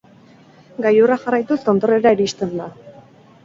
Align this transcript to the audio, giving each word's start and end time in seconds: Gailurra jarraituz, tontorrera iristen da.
Gailurra 0.85 1.19
jarraituz, 1.27 1.59
tontorrera 1.67 2.17
iristen 2.21 2.59
da. 2.59 2.73